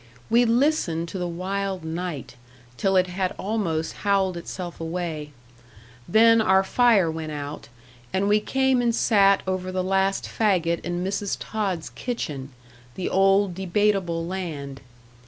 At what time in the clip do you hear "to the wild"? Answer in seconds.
1.09-1.83